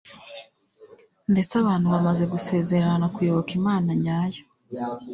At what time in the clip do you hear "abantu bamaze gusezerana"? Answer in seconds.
1.61-3.05